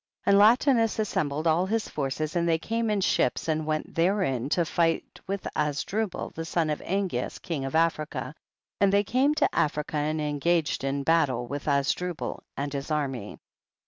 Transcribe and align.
10. 0.25 0.33
And 0.33 0.39
Latinus 0.39 0.97
assembled 0.97 1.45
all 1.45 1.67
his 1.67 1.87
forces, 1.87 2.35
and 2.35 2.49
they 2.49 2.57
came 2.57 2.89
in 2.89 3.01
ships, 3.01 3.47
and 3.47 3.67
went 3.67 3.93
therein 3.93 4.49
to 4.49 4.65
fight 4.65 5.19
with 5.27 5.47
Azdrubal 5.55 6.33
son 6.43 6.71
of 6.71 6.79
Angeas 6.81 7.37
king 7.39 7.63
of 7.65 7.75
Africa, 7.75 8.33
and 8.79 8.91
they 8.91 9.03
came 9.03 9.35
to 9.35 9.55
Africa 9.55 9.97
and 9.97 10.19
engaged 10.19 10.83
in 10.83 11.03
battle 11.03 11.45
with 11.45 11.67
Azdrubal 11.67 12.41
and 12.57 12.73
his 12.73 12.89
army. 12.89 13.37